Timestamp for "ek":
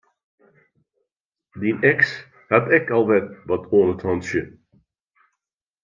2.77-2.85